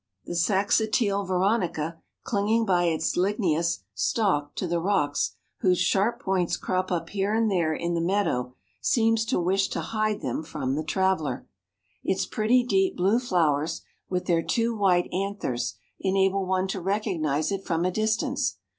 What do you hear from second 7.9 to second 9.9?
the meadow, seems to wish to